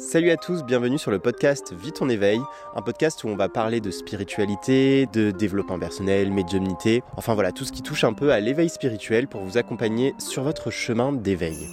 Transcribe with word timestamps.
Salut 0.00 0.30
à 0.30 0.38
tous, 0.38 0.64
bienvenue 0.64 0.96
sur 0.96 1.10
le 1.10 1.18
podcast 1.18 1.74
Vite 1.74 1.96
ton 1.96 2.08
éveil, 2.08 2.40
un 2.74 2.80
podcast 2.80 3.22
où 3.22 3.28
on 3.28 3.36
va 3.36 3.50
parler 3.50 3.82
de 3.82 3.90
spiritualité, 3.90 5.06
de 5.12 5.30
développement 5.30 5.78
personnel, 5.78 6.32
médiumnité, 6.32 7.02
enfin 7.18 7.34
voilà, 7.34 7.52
tout 7.52 7.66
ce 7.66 7.70
qui 7.70 7.82
touche 7.82 8.02
un 8.04 8.14
peu 8.14 8.32
à 8.32 8.40
l'éveil 8.40 8.70
spirituel 8.70 9.28
pour 9.28 9.42
vous 9.42 9.58
accompagner 9.58 10.14
sur 10.18 10.42
votre 10.42 10.70
chemin 10.70 11.12
d'éveil. 11.12 11.68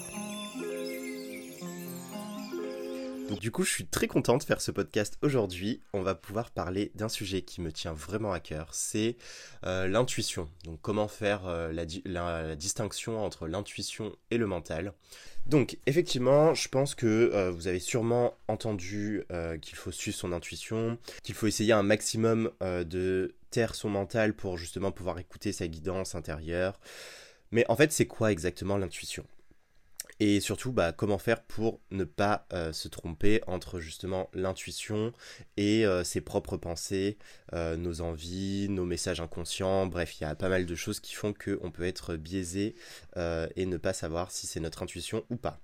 Du 3.36 3.52
coup, 3.52 3.64
je 3.64 3.72
suis 3.72 3.86
très 3.86 4.08
content 4.08 4.38
de 4.38 4.44
faire 4.44 4.62
ce 4.62 4.72
podcast 4.72 5.18
aujourd'hui. 5.22 5.82
On 5.94 6.02
va 6.02 6.16
pouvoir 6.16 6.52
parler 6.52 6.92
d'un 6.96 7.10
sujet 7.10 7.42
qui 7.42 7.62
me 7.62 7.72
tient 7.72 7.94
vraiment 7.94 8.32
à 8.32 8.40
cœur, 8.40 8.70
c'est 8.72 9.18
euh, 9.66 9.88
l'intuition. 9.88 10.50
Donc 10.64 10.80
comment 10.82 11.08
faire 11.08 11.48
euh, 11.48 11.74
la, 11.74 12.56
distinction 12.56 13.24
entre 13.24 13.48
l'intuition 13.48 14.16
et 14.32 14.38
le 14.38 14.48
mental. 14.48 14.94
Donc 15.46 15.78
effectivement, 15.86 16.54
je 16.54 16.70
pense 16.70 16.96
que 16.96 17.06
euh, 17.06 17.52
vous 17.52 17.68
avez 17.68 17.80
sûrement 17.80 18.38
entendu 18.48 19.24
qu'il 19.62 19.78
faut 19.78 19.92
suivre 19.92 20.18
son 20.18 20.32
intuition, 20.32 20.98
qu'il 21.24 21.36
faut 21.36 21.48
essayer 21.48 21.74
un 21.74 21.84
maximum 21.84 22.52
de 22.62 23.36
taire 23.52 23.76
son 23.76 23.90
mental 23.90 24.34
pour 24.34 24.58
justement 24.58 24.92
pouvoir 24.92 25.20
écouter 25.20 25.52
sa 25.52 25.68
guidance 25.68 26.16
intérieure. 26.16 26.80
Mais 27.52 27.66
en 27.70 27.76
fait, 27.76 27.92
c'est 27.92 28.08
quoi 28.08 28.32
exactement 28.32 28.78
l'intuition? 28.78 29.26
Et 30.20 30.40
surtout 30.40 30.72
bah, 30.72 30.92
comment 30.92 31.18
faire 31.18 31.44
pour 31.44 31.80
ne 31.92 32.04
pas 32.04 32.48
euh, 32.54 32.74
se 32.74 32.88
tromper 32.88 33.42
entre 33.48 33.80
justement 33.80 34.30
l'intuition 34.34 35.14
et 35.58 35.86
euh, 35.86 36.04
ses 36.04 36.22
propres 36.22 36.58
pensées, 36.58 37.18
euh, 37.54 37.78
nos 37.78 38.02
envies, 38.02 38.68
nos 38.70 38.86
messages 38.86 39.22
inconscients, 39.22 39.86
bref, 39.86 40.20
il 40.20 40.24
y 40.24 40.28
a 40.28 40.36
pas 40.36 40.50
mal 40.50 40.66
de 40.66 40.76
choses 40.76 41.00
qui 41.00 41.14
font 41.14 41.34
qu'on 41.34 41.72
peut 41.72 41.86
être 41.86 42.16
biaisé 42.16 42.76
et 43.56 43.66
ne 43.66 43.78
pas 43.78 43.94
savoir 43.94 44.32
si 44.32 44.48
c'est 44.48 44.60
notre 44.60 44.84
intuition 44.84 45.26
ou 45.30 45.36
pas. 45.36 45.60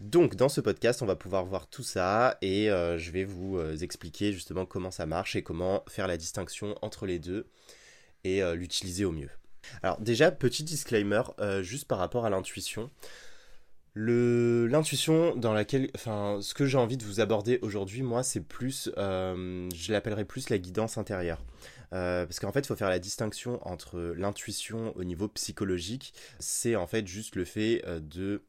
Donc 0.00 0.36
dans 0.36 0.48
ce 0.48 0.60
podcast, 0.60 1.02
on 1.02 1.06
va 1.06 1.16
pouvoir 1.16 1.44
voir 1.44 1.68
tout 1.68 1.82
ça 1.82 2.38
et 2.42 2.66
je 2.66 3.10
vais 3.10 3.24
vous 3.24 3.60
expliquer 3.82 4.32
justement 4.32 4.66
comment 4.66 4.90
ça 4.90 5.06
marche 5.06 5.36
et 5.36 5.42
comment 5.42 5.84
faire 5.88 6.06
la 6.06 6.16
distinction 6.16 6.76
entre 6.82 7.06
les 7.06 7.18
deux 7.18 7.48
et 8.24 8.42
l'utiliser 8.54 9.04
au 9.04 9.12
mieux. 9.12 9.30
Alors 9.82 10.00
déjà, 10.00 10.30
petit 10.30 10.62
disclaimer, 10.62 11.22
juste 11.62 11.86
par 11.86 11.98
rapport 11.98 12.24
à 12.24 12.30
l'intuition 12.30 12.90
l'intuition 13.96 15.34
dans 15.36 15.54
laquelle, 15.54 15.90
enfin, 15.94 16.38
ce 16.42 16.52
que 16.52 16.66
j'ai 16.66 16.76
envie 16.76 16.98
de 16.98 17.04
vous 17.04 17.20
aborder 17.20 17.58
aujourd'hui, 17.62 18.02
moi, 18.02 18.22
c'est 18.22 18.42
plus, 18.42 18.90
euh, 18.98 19.68
je 19.74 19.92
l'appellerais 19.92 20.26
plus 20.26 20.50
la 20.50 20.58
guidance 20.58 20.98
intérieure. 20.98 21.42
Euh, 21.92 22.26
parce 22.26 22.38
qu'en 22.38 22.52
fait, 22.52 22.60
il 22.60 22.66
faut 22.66 22.76
faire 22.76 22.90
la 22.90 22.98
distinction 22.98 23.66
entre 23.66 23.98
l'intuition 24.16 24.92
au 24.96 25.04
niveau 25.04 25.28
psychologique, 25.28 26.12
c'est 26.40 26.76
en 26.76 26.86
fait 26.86 27.06
juste 27.06 27.36
le 27.36 27.44
fait 27.44 27.82
euh, 27.86 28.00
de 28.00 28.42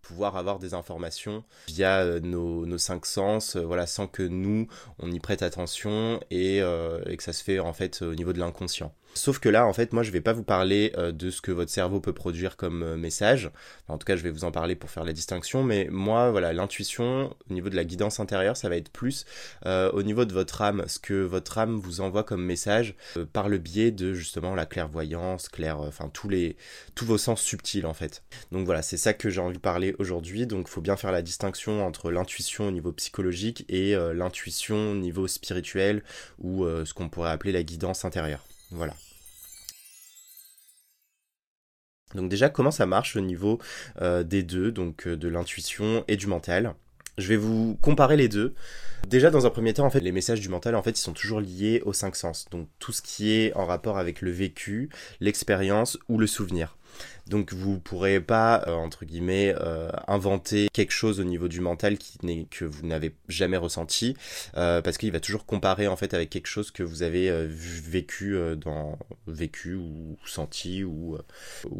pouvoir 0.00 0.36
avoir 0.36 0.58
des 0.58 0.74
informations 0.74 1.44
via 1.66 2.20
nos, 2.20 2.78
cinq 2.78 3.06
sens, 3.06 3.56
voilà, 3.56 3.86
sans 3.86 4.06
que 4.06 4.22
nous, 4.22 4.68
on 4.98 5.10
y 5.10 5.18
prête 5.18 5.42
attention 5.42 6.20
et, 6.30 6.58
et, 6.58 7.16
que 7.16 7.22
ça 7.22 7.32
se 7.32 7.42
fait 7.42 7.58
en 7.58 7.72
fait 7.72 8.02
au 8.02 8.14
niveau 8.14 8.34
de 8.34 8.38
l'inconscient. 8.38 8.94
Sauf 9.14 9.38
que 9.38 9.48
là, 9.48 9.64
en 9.64 9.72
fait, 9.72 9.92
moi, 9.92 10.02
je 10.02 10.10
vais 10.10 10.20
pas 10.20 10.32
vous 10.32 10.42
parler 10.42 10.92
euh, 10.98 11.12
de 11.12 11.30
ce 11.30 11.40
que 11.40 11.52
votre 11.52 11.70
cerveau 11.70 12.00
peut 12.00 12.12
produire 12.12 12.56
comme 12.56 12.82
euh, 12.82 12.96
message. 12.96 13.50
en 13.86 13.96
tout 13.96 14.04
cas, 14.04 14.16
je 14.16 14.22
vais 14.22 14.30
vous 14.30 14.44
en 14.44 14.50
parler 14.50 14.74
pour 14.74 14.90
faire 14.90 15.04
la 15.04 15.12
distinction. 15.12 15.62
Mais 15.62 15.86
moi, 15.88 16.32
voilà, 16.32 16.52
l'intuition, 16.52 17.34
au 17.48 17.54
niveau 17.54 17.68
de 17.68 17.76
la 17.76 17.84
guidance 17.84 18.18
intérieure, 18.18 18.56
ça 18.56 18.68
va 18.68 18.76
être 18.76 18.90
plus 18.90 19.24
euh, 19.66 19.90
au 19.92 20.02
niveau 20.02 20.24
de 20.24 20.32
votre 20.32 20.62
âme, 20.62 20.84
ce 20.88 20.98
que 20.98 21.14
votre 21.14 21.58
âme 21.58 21.76
vous 21.76 22.00
envoie 22.00 22.24
comme 22.24 22.44
message 22.44 22.96
par 23.32 23.48
le 23.48 23.58
biais 23.58 23.92
de 23.92 24.14
justement 24.14 24.54
la 24.56 24.66
clairvoyance, 24.66 25.48
clair, 25.48 25.78
enfin 25.78 26.10
tous 26.12 26.28
les, 26.28 26.56
tous 26.96 27.06
vos 27.06 27.18
sens 27.18 27.40
subtils 27.40 27.86
en 27.86 27.94
fait. 27.94 28.24
Donc 28.50 28.66
voilà, 28.66 28.82
c'est 28.82 28.96
ça 28.96 29.14
que 29.14 29.30
j'ai 29.30 29.40
envie 29.40 29.56
de 29.56 29.62
parler 29.62 29.94
aujourd'hui. 29.98 30.46
Donc, 30.46 30.66
il 30.68 30.70
faut 30.70 30.80
bien 30.80 30.96
faire 30.96 31.12
la 31.12 31.22
distinction 31.22 31.86
entre 31.86 32.10
l'intuition 32.10 32.66
au 32.68 32.70
niveau 32.72 32.92
psychologique 32.92 33.64
et 33.68 33.94
l'intuition 34.14 34.90
au 34.92 34.94
niveau 34.94 35.28
spirituel 35.28 36.02
ou 36.38 36.66
ce 36.66 36.92
qu'on 36.94 37.08
pourrait 37.08 37.30
appeler 37.30 37.52
la 37.52 37.62
guidance 37.62 38.04
intérieure. 38.04 38.44
Voilà. 38.70 38.94
Donc 42.14 42.28
déjà, 42.28 42.48
comment 42.48 42.70
ça 42.70 42.86
marche 42.86 43.16
au 43.16 43.20
niveau 43.20 43.60
euh, 44.00 44.22
des 44.22 44.42
deux, 44.42 44.70
donc 44.70 45.06
euh, 45.06 45.16
de 45.16 45.28
l'intuition 45.28 46.04
et 46.08 46.16
du 46.16 46.26
mental? 46.26 46.74
Je 47.16 47.28
vais 47.28 47.36
vous 47.36 47.76
comparer 47.80 48.16
les 48.16 48.28
deux. 48.28 48.54
Déjà, 49.08 49.30
dans 49.30 49.46
un 49.46 49.50
premier 49.50 49.72
temps, 49.72 49.86
en 49.86 49.90
fait, 49.90 50.00
les 50.00 50.10
messages 50.10 50.40
du 50.40 50.48
mental, 50.48 50.74
en 50.74 50.82
fait, 50.82 50.98
ils 50.98 51.02
sont 51.02 51.12
toujours 51.12 51.40
liés 51.40 51.80
aux 51.84 51.92
cinq 51.92 52.16
sens. 52.16 52.46
Donc, 52.50 52.68
tout 52.80 52.92
ce 52.92 53.02
qui 53.02 53.32
est 53.32 53.54
en 53.54 53.66
rapport 53.66 53.98
avec 53.98 54.20
le 54.20 54.32
vécu, 54.32 54.90
l'expérience 55.20 55.96
ou 56.08 56.18
le 56.18 56.26
souvenir. 56.26 56.76
Donc 57.26 57.52
vous 57.52 57.78
pourrez 57.78 58.20
pas, 58.20 58.64
euh, 58.66 58.74
entre 58.74 59.04
guillemets, 59.04 59.54
euh, 59.60 59.90
inventer 60.08 60.68
quelque 60.72 60.92
chose 60.92 61.20
au 61.20 61.24
niveau 61.24 61.48
du 61.48 61.60
mental 61.60 61.96
que 62.50 62.64
vous 62.64 62.86
n'avez 62.86 63.14
jamais 63.28 63.56
ressenti, 63.56 64.16
euh, 64.56 64.82
parce 64.82 64.98
qu'il 64.98 65.10
va 65.12 65.20
toujours 65.20 65.46
comparer 65.46 65.88
en 65.88 65.96
fait 65.96 66.12
avec 66.12 66.30
quelque 66.30 66.46
chose 66.46 66.70
que 66.70 66.82
vous 66.82 67.02
avez 67.02 67.30
vécu 67.46 68.36
dans 68.56 68.98
vécu 69.26 69.74
ou 69.74 70.16
senti 70.26 70.84
ou 70.84 71.18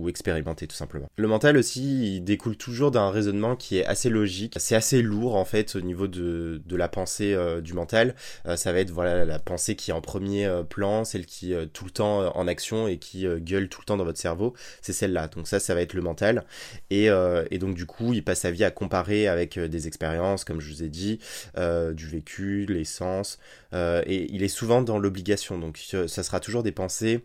expérimenté 0.09 0.67
tout 0.67 0.77
simplement. 0.77 1.09
Le 1.17 1.29
mental 1.29 1.57
aussi, 1.57 2.21
découle 2.21 2.57
toujours 2.57 2.91
d'un 2.91 3.11
raisonnement 3.11 3.57
qui 3.57 3.79
est 3.79 3.85
assez 3.85 4.09
logique, 4.09 4.55
c'est 4.59 4.77
assez 4.77 5.03
lourd 5.03 5.37
en 5.37 5.45
fait 5.45 5.77
au 5.77 5.81
niveau 5.81 6.09
de 6.09 6.63
la 6.71 6.89
pensée 6.89 7.37
du 7.63 7.75
mental. 7.75 8.15
ça 8.57 8.73
va 8.73 8.81
être 8.81 8.91
voilà 8.91 9.25
la 9.25 9.39
pensée 9.39 9.77
qui 9.77 9.91
est 9.91 9.95
en 9.95 10.01
premier 10.01 10.51
plan, 10.69 11.05
celle 11.05 11.27
qui 11.27 11.53
est 11.53 11.67
tout 11.67 11.85
le 11.85 11.91
temps 11.91 12.35
en 12.37 12.49
action 12.49 12.89
et 12.89 12.99
qui 12.99 13.27
gueule 13.41 13.69
tout 13.69 13.81
le 13.83 13.87
temps 13.87 13.97
dans 13.97 14.05
votre 14.05 14.21
cerveau. 14.21 14.55
Celle-là. 14.95 15.29
Donc 15.29 15.47
ça, 15.47 15.61
ça 15.61 15.75
va 15.75 15.83
être 15.83 15.93
le 15.93 16.01
mental. 16.01 16.45
Euh, 16.93 17.45
et, 17.51 17.59
donc 17.59 17.75
du 17.75 17.85
coup, 17.85 18.15
il 18.15 18.25
passe 18.25 18.41
sa 18.41 18.51
vie 18.51 18.65
à 18.65 18.71
comparer 18.71 19.29
avec 19.29 19.59
euh, 19.59 19.69
des 19.69 19.87
expériences, 19.87 20.45
comme 20.45 20.61
je 20.61 20.73
vous 20.73 20.83
ai 20.83 20.89
dit, 20.89 21.19
euh, 21.59 21.93
du 21.93 22.07
vécu, 22.07 22.65
les 22.67 22.85
sens. 22.85 23.39
et 23.73 24.33
il 24.33 24.43
est 24.43 24.49
souvent 24.49 24.81
dans 24.83 24.99
l'obligation. 24.99 25.59
Donc 25.59 25.79
ça 25.79 26.23
sera 26.23 26.41
toujours 26.41 26.63
des 26.63 26.73
pensées 26.73 27.23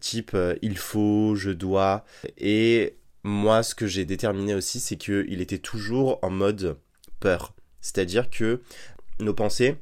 type 0.00 0.36
il 0.62 0.78
faut, 0.78 1.34
je 1.34 1.50
dois. 1.50 2.04
Et 2.38 2.96
moi, 3.24 3.62
ce 3.62 3.74
que 3.74 3.86
j'ai 3.86 4.04
déterminé 4.04 4.54
aussi, 4.54 4.80
c'est 4.80 4.96
qu'il 4.96 5.40
était 5.40 5.58
toujours 5.58 6.18
en 6.22 6.30
mode 6.30 6.76
peur. 7.20 7.54
C'est-à-dire 7.80 8.30
que 8.30 8.60
nos 9.20 9.34
pensées, 9.34 9.76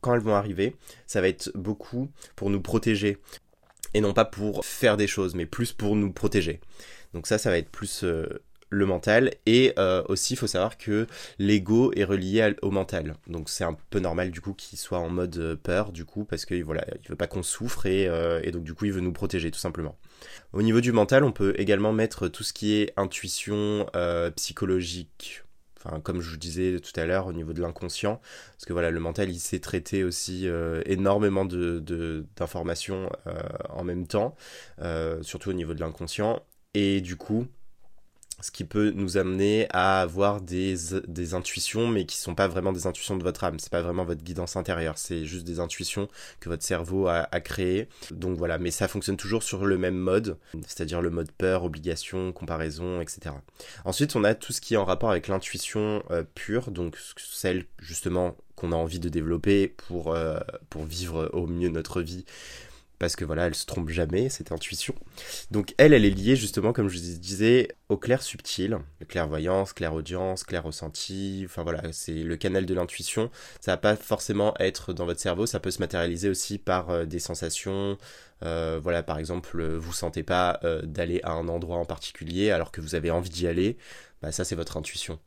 quand 0.00 0.14
elles 0.14 0.20
vont 0.20 0.34
arriver, 0.34 0.76
ça 1.06 1.20
va 1.20 1.28
être 1.28 1.50
beaucoup 1.54 2.10
pour 2.36 2.50
nous 2.50 2.60
protéger, 2.60 3.18
et 3.94 4.00
non 4.00 4.12
pas 4.12 4.24
pour 4.24 4.64
faire 4.64 4.96
des 4.96 5.06
choses, 5.06 5.34
mais 5.34 5.46
plus 5.46 5.72
pour 5.72 5.96
nous 5.96 6.12
protéger. 6.12 6.60
Donc 7.14 7.28
ça, 7.28 7.38
ça 7.38 7.48
va 7.48 7.58
être 7.58 7.70
plus 7.70 8.02
euh, 8.02 8.26
le 8.70 8.86
mental. 8.86 9.32
Et 9.46 9.72
euh, 9.78 10.02
aussi, 10.08 10.34
il 10.34 10.36
faut 10.36 10.48
savoir 10.48 10.76
que 10.76 11.06
l'ego 11.38 11.92
est 11.94 12.04
relié 12.04 12.54
au 12.60 12.72
mental. 12.72 13.14
Donc 13.28 13.48
c'est 13.48 13.64
un 13.64 13.76
peu 13.90 14.00
normal 14.00 14.32
du 14.32 14.40
coup 14.40 14.52
qu'il 14.52 14.78
soit 14.78 14.98
en 14.98 15.08
mode 15.08 15.38
euh, 15.38 15.56
peur, 15.56 15.92
du 15.92 16.04
coup, 16.04 16.24
parce 16.24 16.44
que 16.44 16.60
voilà, 16.62 16.84
il 17.02 17.08
veut 17.08 17.16
pas 17.16 17.28
qu'on 17.28 17.44
souffre 17.44 17.86
et, 17.86 18.10
et, 18.42 18.50
donc 18.50 18.64
du 18.64 18.74
coup 18.74 18.84
il 18.84 18.92
veut 18.92 19.00
nous 19.00 19.12
protéger 19.12 19.50
tout 19.50 19.60
simplement. 19.60 19.96
Au 20.52 20.62
niveau 20.62 20.80
du 20.80 20.92
mental, 20.92 21.22
on 21.22 21.32
peut 21.32 21.54
également 21.56 21.92
mettre 21.92 22.28
tout 22.28 22.42
ce 22.42 22.52
qui 22.52 22.74
est 22.74 22.92
intuition 22.96 23.86
psychologique, 24.34 25.43
comme 26.02 26.20
je 26.20 26.30
vous 26.30 26.36
disais 26.36 26.80
tout 26.80 26.98
à 26.98 27.06
l'heure 27.06 27.26
au 27.26 27.32
niveau 27.32 27.52
de 27.52 27.60
l'inconscient, 27.60 28.20
parce 28.52 28.64
que 28.66 28.72
voilà, 28.72 28.90
le 28.90 29.00
mental 29.00 29.30
il 29.30 29.38
sait 29.38 29.60
traiter 29.60 30.04
aussi 30.04 30.48
euh, 30.48 30.82
énormément 30.86 31.44
d'informations 31.44 33.10
euh, 33.26 33.40
en 33.70 33.84
même 33.84 34.06
temps, 34.06 34.34
euh, 34.80 35.22
surtout 35.22 35.50
au 35.50 35.54
niveau 35.54 35.74
de 35.74 35.80
l'inconscient, 35.80 36.42
et 36.74 37.00
du 37.00 37.16
coup, 37.16 37.46
ce 38.40 38.50
qui 38.50 38.64
peut 38.64 38.90
nous 38.94 39.16
amener 39.16 39.66
à 39.70 40.00
avoir 40.00 40.40
des, 40.40 41.34
intuitions, 41.34 41.88
mais 41.88 42.04
qui 42.04 42.16
sont 42.16 42.34
pas 42.34 42.48
vraiment 42.48 42.72
des 42.72 42.86
intuitions 42.86 43.16
de 43.16 43.22
votre 43.22 43.44
âme. 43.44 43.58
C'est 43.58 43.70
pas 43.70 43.82
vraiment 43.82 44.04
votre 44.04 44.22
guidance 44.22 44.56
intérieure. 44.56 44.98
C'est 44.98 45.24
juste 45.24 45.44
des 45.44 45.60
intuitions 45.60 46.08
que 46.40 46.48
votre 46.48 46.62
cerveau 46.62 47.08
a, 47.08 47.26
créées. 47.40 47.88
Donc 48.10 48.36
voilà. 48.36 48.58
Mais 48.58 48.70
ça 48.70 48.88
fonctionne 48.88 49.16
toujours 49.16 49.42
sur 49.42 49.64
le 49.64 49.78
même 49.78 49.96
mode. 49.96 50.36
C'est-à-dire 50.66 51.00
le 51.00 51.10
mode 51.10 51.30
peur, 51.32 51.64
obligation, 51.64 52.32
comparaison, 52.32 53.00
etc. 53.00 53.36
Ensuite, 53.84 54.16
on 54.16 54.24
a 54.24 54.34
tout 54.34 54.52
ce 54.52 54.60
qui 54.60 54.74
est 54.74 54.78
en 54.78 54.84
rapport 54.84 55.10
avec 55.10 55.28
l'intuition 55.28 56.02
euh, 56.10 56.24
pure. 56.34 56.70
Donc 56.70 56.96
celle, 57.16 57.66
justement, 57.78 58.36
qu'on 58.56 58.72
a 58.72 58.76
envie 58.76 59.00
de 59.00 59.08
développer 59.08 59.68
pour, 59.68 60.12
euh, 60.12 60.38
pour 60.70 60.84
vivre 60.84 61.30
au 61.32 61.46
mieux 61.46 61.68
notre 61.68 62.02
vie 62.02 62.24
parce 62.98 63.16
que 63.16 63.24
voilà, 63.24 63.46
elle 63.46 63.54
se 63.54 63.66
trompe 63.66 63.90
jamais, 63.90 64.28
cette 64.28 64.52
intuition. 64.52 64.94
Donc 65.50 65.74
elle, 65.78 65.92
elle 65.92 66.04
est 66.04 66.10
liée 66.10 66.36
justement, 66.36 66.72
comme 66.72 66.88
je 66.88 66.98
disais, 66.98 67.68
au 67.88 67.96
clair 67.96 68.22
subtil, 68.22 68.78
clairvoyance, 69.08 69.72
clairaudience, 69.72 70.44
clair 70.44 70.62
ressenti, 70.62 71.42
enfin 71.44 71.62
voilà, 71.62 71.82
c'est 71.92 72.22
le 72.22 72.36
canal 72.36 72.66
de 72.66 72.74
l'intuition. 72.74 73.30
Ça 73.60 73.72
va 73.72 73.76
pas 73.76 73.96
forcément 73.96 74.54
être 74.58 74.92
dans 74.92 75.06
votre 75.06 75.20
cerveau, 75.20 75.46
ça 75.46 75.60
peut 75.60 75.70
se 75.70 75.80
matérialiser 75.80 76.28
aussi 76.28 76.58
par 76.58 76.90
euh, 76.90 77.04
des 77.04 77.18
sensations. 77.18 77.98
Euh, 78.42 78.78
voilà, 78.82 79.02
par 79.02 79.18
exemple, 79.18 79.62
vous 79.62 79.92
sentez 79.92 80.22
pas 80.22 80.60
euh, 80.64 80.82
d'aller 80.82 81.20
à 81.24 81.32
un 81.32 81.48
endroit 81.48 81.78
en 81.78 81.86
particulier 81.86 82.50
alors 82.50 82.70
que 82.70 82.80
vous 82.80 82.94
avez 82.94 83.10
envie 83.10 83.30
d'y 83.30 83.46
aller, 83.46 83.76
bah 84.22 84.32
ça 84.32 84.44
c'est 84.44 84.56
votre 84.56 84.76
intuition. 84.76 85.18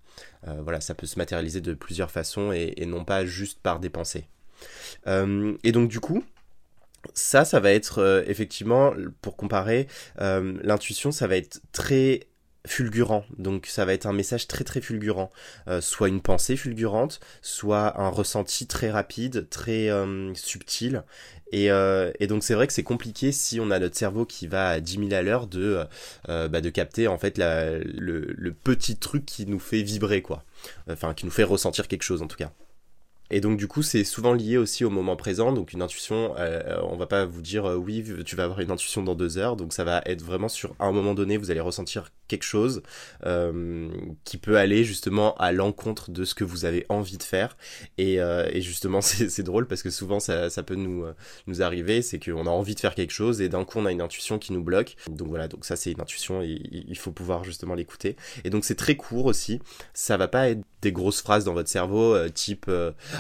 voilà, 0.44 0.82
ça 0.82 0.96
peut 0.96 1.08
se 1.08 1.20
matérialiser 1.20 1.62
de 1.62 1.74
plusieurs 1.74 2.10
façons 2.10 2.52
et 2.52 2.86
non 2.86 3.04
pas 3.06 3.26
juste 3.26 3.60
par 3.62 3.80
des 3.80 3.90
pensées. 3.90 4.28
et 5.06 5.72
donc 5.72 5.90
du 5.90 6.00
coup, 6.00 6.24
ça, 7.14 7.46
ça 7.46 7.60
va 7.60 7.72
être 7.72 8.00
euh, 8.00 8.24
effectivement, 8.28 8.94
pour 9.22 9.36
comparer, 9.38 9.88
euh, 10.22 10.58
l'intuition, 10.64 11.12
ça 11.12 11.28
va 11.28 11.38
être 11.38 11.62
très 11.72 12.28
fulgurant. 12.66 13.24
Donc 13.38 13.66
ça 13.68 13.86
va 13.86 13.94
être 13.94 14.06
un 14.08 14.14
message 14.14 14.48
très 14.48 14.64
très 14.64 14.82
fulgurant. 14.82 15.32
Euh, 15.68 15.80
soit 15.80 16.10
une 16.10 16.22
pensée 16.22 16.58
fulgurante, 16.58 17.20
soit 17.42 18.00
un 18.00 18.10
ressenti 18.10 18.68
très 18.68 18.92
rapide, 18.92 19.48
très 19.50 19.90
subtil. 20.34 21.04
Et, 21.54 21.68
et, 22.20 22.28
donc 22.28 22.44
c'est 22.44 22.56
vrai 22.56 22.68
que 22.68 22.74
c'est 22.74 22.84
compliqué 22.84 23.32
si 23.32 23.62
on 23.62 23.72
a 23.72 23.80
notre 23.80 23.96
cerveau 23.96 24.26
qui 24.26 24.48
va 24.48 24.68
à 24.68 24.80
10 24.82 25.10
000 25.10 25.14
à 25.14 25.22
l'heure 25.22 25.48
de, 25.48 25.86
bah, 26.28 26.60
de 26.60 26.70
capter 26.70 27.08
en 27.08 27.18
fait 27.18 27.38
la, 27.38 27.78
le, 27.80 28.34
le 28.38 28.52
petit 28.52 28.98
truc 28.98 29.26
qui 29.26 29.46
nous 29.46 29.60
fait 29.60 29.82
vibrer 29.82 30.22
quoi. 30.22 30.44
Enfin 30.90 31.14
qui 31.14 31.26
nous 31.26 31.32
fait 31.32 31.46
ressentir 31.46 31.88
quelque 31.88 32.04
chose 32.04 32.22
en 32.22 32.28
tout 32.28 32.36
cas. 32.36 32.52
Et 33.30 33.42
donc 33.42 33.58
du 33.58 33.68
coup, 33.68 33.84
c'est 33.84 34.04
souvent 34.04 34.34
lié 34.34 34.58
aussi 34.58 34.86
au 34.86 34.90
moment 34.90 35.16
présent. 35.16 35.52
Donc 35.52 35.74
une 35.74 35.82
intuition, 35.82 36.34
euh, 36.38 36.80
on 36.84 36.96
va 36.96 37.08
pas 37.08 37.26
vous 37.26 37.42
dire 37.42 37.66
euh, 37.66 37.76
oui, 37.76 38.04
tu 38.26 38.36
vas 38.36 38.46
avoir 38.46 38.60
une 38.62 38.72
intuition 38.72 39.04
dans 39.04 39.16
deux 39.16 39.38
heures. 39.38 39.56
Donc 39.56 39.74
ça 39.74 39.84
va 39.84 40.02
être 40.06 40.22
vraiment 40.22 40.50
sur 40.50 40.76
un 40.80 40.92
moment 40.92 41.14
donné, 41.14 41.38
vous 41.38 41.52
allez 41.52 41.60
ressentir 41.60 42.10
quelque 42.28 42.44
chose 42.44 42.82
euh, 43.26 43.90
qui 44.24 44.38
peut 44.38 44.58
aller 44.58 44.84
justement 44.84 45.36
à 45.36 45.52
l'encontre 45.52 46.12
de 46.12 46.26
ce 46.26 46.36
que 46.36 46.44
vous 46.44 46.66
avez 46.66 46.86
envie 46.90 47.18
de 47.18 47.24
faire. 47.24 47.58
Et, 47.98 48.20
euh, 48.22 48.50
et 48.52 48.62
justement, 48.62 49.02
c'est 49.02 49.44
drôle 49.44 49.68
parce 49.68 49.84
que 49.84 49.90
souvent 49.90 50.20
ça, 50.20 50.50
ça 50.50 50.64
peut 50.64 50.76
nous 50.76 51.06
nous 51.48 51.62
arriver, 51.62 52.02
c'est 52.02 52.20
qu'on 52.20 52.46
a 52.46 52.50
envie 52.50 52.76
de 52.76 52.80
faire 52.80 52.96
quelque 52.96 53.14
chose 53.14 53.42
et 53.42 53.50
d'un 53.50 53.64
coup 53.64 53.80
on 53.80 53.86
a 53.86 53.92
une 53.92 54.02
intuition 54.02 54.40
qui 54.40 54.54
nous 54.54 54.64
bloque. 54.64 54.96
Donc 55.10 55.30
voilà, 55.30 55.48
donc 55.48 55.66
ça 55.66 55.76
c'est 55.76 55.92
une 55.92 56.02
intuition 56.02 56.42
et 56.42 56.60
il 56.72 56.98
faut 56.98 57.12
pouvoir 57.12 57.44
justement 57.44 57.76
l'écouter. 57.76 58.16
Et 58.44 58.50
donc 58.50 58.66
c'est 58.66 58.76
très 58.76 58.96
court 58.96 59.26
aussi. 59.26 59.60
Ça 59.94 60.18
va 60.18 60.28
pas 60.28 60.50
être 60.50 60.62
des 60.82 60.92
grosses 60.92 61.22
phrases 61.22 61.46
dans 61.46 61.54
votre 61.54 61.70
cerveau 61.70 62.18
type 62.30 62.70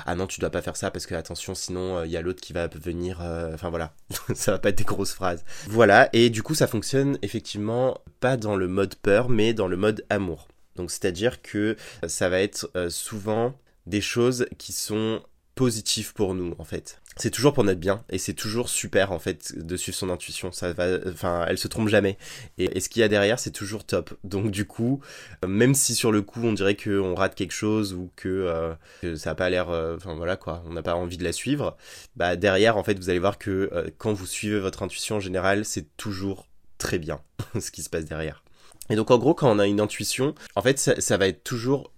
ah 0.06 0.15
non 0.15 0.27
tu 0.27 0.39
dois 0.39 0.50
pas 0.50 0.62
faire 0.62 0.75
ça 0.75 0.92
parce 0.92 1.06
que 1.06 1.15
attention 1.15 1.56
sinon 1.56 2.03
il 2.03 2.07
euh, 2.07 2.07
y 2.07 2.18
a 2.18 2.21
l'autre 2.21 2.42
qui 2.42 2.53
va 2.53 2.68
venir 2.68 3.19
euh, 3.21 3.53
enfin 3.53 3.69
voilà 3.69 3.94
ça 4.36 4.53
va 4.53 4.60
pas 4.60 4.69
être 4.69 4.77
des 4.77 4.83
grosses 4.83 5.13
phrases 5.13 5.44
voilà 5.68 6.10
et 6.13 6.30
du 6.30 6.44
coup 6.44 6.56
ça 6.56 6.68
fonctionne 6.68 7.18
effectivement 7.21 8.00
pas 8.19 8.38
dans 8.38 8.56
le 8.56 8.68
mode 8.68 8.95
peur 9.01 9.29
mais 9.29 9.53
dans 9.53 9.67
le 9.67 9.77
mode 9.77 10.05
amour. 10.09 10.47
Donc 10.75 10.91
c'est 10.91 11.05
à 11.05 11.11
dire 11.11 11.41
que 11.41 11.75
ça 12.07 12.29
va 12.29 12.39
être 12.41 12.69
euh, 12.75 12.89
souvent 12.89 13.55
des 13.85 14.01
choses 14.01 14.47
qui 14.57 14.73
sont 14.73 15.21
positives 15.57 16.13
pour 16.13 16.35
nous 16.35 16.55
en 16.59 16.63
fait. 16.63 17.01
C'est 17.17 17.31
toujours 17.31 17.51
pour 17.51 17.63
notre 17.63 17.79
bien 17.79 18.03
et 18.11 18.19
c'est 18.19 18.35
toujours 18.35 18.69
super 18.69 19.11
en 19.11 19.17
fait 19.17 19.57
de 19.57 19.75
suivre 19.75 19.97
son 19.97 20.11
intuition. 20.11 20.51
Ça 20.51 20.71
va 20.71 20.99
enfin 21.07 21.45
elle 21.49 21.57
se 21.57 21.67
trompe 21.67 21.89
jamais. 21.89 22.17
Et, 22.59 22.79
ce 22.79 22.89
qu'il 22.89 22.99
y 22.99 23.03
a 23.03 23.07
derrière 23.07 23.39
c'est 23.39 23.51
toujours 23.51 23.83
top. 23.83 24.13
Donc 24.23 24.51
du 24.51 24.65
coup 24.65 25.01
même 25.45 25.73
si 25.73 25.95
sur 25.95 26.11
le 26.11 26.21
coup 26.21 26.43
on 26.43 26.53
dirait 26.53 26.75
que 26.75 27.00
on 27.00 27.15
rate 27.15 27.33
quelque 27.33 27.53
chose 27.53 27.93
ou 27.93 28.11
que, 28.15 28.29
euh, 28.29 29.15
ça 29.15 29.31
a 29.31 29.35
pas 29.35 29.50
l'air 29.50 29.69
euh, 29.71 29.95
enfin 29.97 30.13
voilà 30.13 30.38
quoi 30.38 30.63
on 30.67 30.73
n'a 30.73 30.83
pas 30.83 30.95
envie 30.95 31.17
de 31.17 31.23
la 31.23 31.33
suivre 31.33 31.75
bah 32.15 32.35
derrière 32.35 32.77
en 32.77 32.83
fait 32.83 32.97
vous 33.00 33.09
allez 33.09 33.19
voir 33.19 33.39
que 33.39 33.69
euh, 33.73 33.89
quand 33.97 34.13
vous 34.13 34.27
suivez 34.27 34.59
votre 34.59 34.83
intuition 34.83 35.15
en 35.15 35.19
général 35.19 35.65
c'est 35.65 35.97
toujours 35.97 36.47
très 36.77 37.00
bien 37.00 37.19
ce 37.59 37.71
qui 37.71 37.81
se 37.81 37.89
passe 37.89 38.05
derrière 38.05 38.43
et 38.89 38.95
donc 38.95 39.12
en 39.12 39.18
gros 39.18 39.34
quand 39.34 39.50
on 39.50 39.60
a 39.60 39.68
une 39.68 39.80
intuition 39.80 40.36
en 40.56 40.62
fait 40.62 40.80
ça, 40.80 41.18
va 41.18 41.28
être 41.28 41.44
toujours 41.44 41.92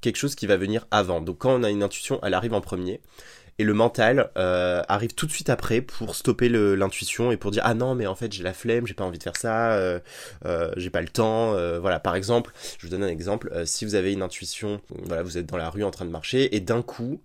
quelque 0.00 0.16
chose 0.16 0.34
qui 0.34 0.46
va 0.46 0.56
venir 0.56 0.86
avant 0.90 1.20
donc 1.20 1.38
quand 1.38 1.54
on 1.54 1.62
a 1.62 1.70
une 1.70 1.82
intuition 1.82 2.20
elle 2.22 2.34
arrive 2.34 2.54
en 2.54 2.60
premier 2.60 3.00
et 3.60 3.64
le 3.64 3.74
mental 3.74 4.30
euh, 4.38 4.82
arrive 4.88 5.14
tout 5.14 5.26
de 5.26 5.32
suite 5.32 5.50
après 5.50 5.80
pour 5.80 6.14
stopper 6.14 6.48
l'intuition 6.48 7.32
et 7.32 7.36
pour 7.36 7.50
dire 7.50 7.62
ah 7.64 7.74
non 7.74 7.94
mais 7.94 8.06
en 8.06 8.14
fait 8.14 8.32
j'ai 8.32 8.44
la 8.44 8.52
flemme 8.52 8.86
j'ai 8.86 8.94
pas 8.94 9.04
envie 9.04 9.18
de 9.18 9.22
faire 9.24 9.36
ça 9.36 9.72
euh, 9.72 9.98
euh, 10.44 10.70
j'ai 10.76 10.90
pas 10.90 11.00
le 11.00 11.08
temps 11.08 11.52
voilà 11.80 11.98
par 11.98 12.14
exemple 12.14 12.52
je 12.78 12.86
vous 12.86 12.90
donne 12.90 13.02
un 13.02 13.08
exemple 13.08 13.52
si 13.64 13.84
vous 13.84 13.94
avez 13.96 14.12
une 14.12 14.22
intuition 14.22 14.80
voilà 15.04 15.22
vous 15.22 15.38
êtes 15.38 15.46
dans 15.46 15.56
la 15.56 15.70
rue 15.70 15.84
en 15.84 15.90
train 15.90 16.04
de 16.04 16.10
marcher 16.10 16.54
et 16.54 16.60
d'un 16.60 16.82
coup 16.82 17.20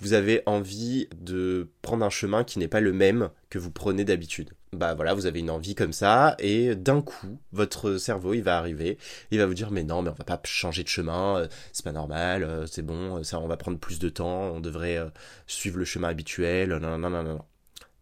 vous 0.00 0.12
avez 0.12 0.42
envie 0.46 1.08
de 1.16 1.70
prendre 1.82 2.04
un 2.04 2.10
chemin 2.10 2.44
qui 2.44 2.58
n'est 2.58 2.68
pas 2.68 2.80
le 2.80 2.92
même 2.92 3.30
que 3.50 3.58
vous 3.58 3.70
prenez 3.70 4.04
d'habitude. 4.04 4.50
Bah 4.74 4.94
voilà, 4.94 5.14
vous 5.14 5.24
avez 5.24 5.40
une 5.40 5.50
envie 5.50 5.74
comme 5.74 5.94
ça, 5.94 6.36
et 6.38 6.74
d'un 6.74 7.00
coup, 7.00 7.38
votre 7.52 7.96
cerveau, 7.96 8.34
il 8.34 8.42
va 8.42 8.58
arriver, 8.58 8.98
il 9.30 9.38
va 9.38 9.46
vous 9.46 9.54
dire, 9.54 9.70
mais 9.70 9.82
non, 9.82 10.02
mais 10.02 10.10
on 10.10 10.14
va 10.14 10.24
pas 10.24 10.38
changer 10.44 10.82
de 10.82 10.88
chemin, 10.88 11.38
euh, 11.38 11.48
c'est 11.72 11.84
pas 11.84 11.92
normal, 11.92 12.42
euh, 12.44 12.66
c'est 12.66 12.82
bon, 12.82 13.22
ça, 13.24 13.40
on 13.40 13.48
va 13.48 13.56
prendre 13.56 13.78
plus 13.78 13.98
de 13.98 14.10
temps, 14.10 14.52
on 14.52 14.60
devrait 14.60 14.98
euh, 14.98 15.08
suivre 15.46 15.78
le 15.78 15.86
chemin 15.86 16.08
habituel, 16.08 16.68
non, 16.68 16.98
non, 16.98 16.98
non, 16.98 17.08
non, 17.10 17.22
non 17.22 17.44